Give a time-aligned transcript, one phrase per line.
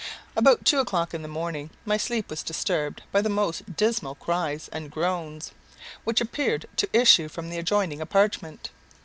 [0.35, 4.67] About two o'clock in the morning my sleep was disturbed by the most dismal cries
[4.71, 5.51] and groans,
[6.05, 8.71] which appeared to issue from the adjoining apartment.